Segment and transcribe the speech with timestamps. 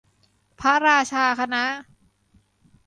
[0.59, 1.63] พระราชาคณะ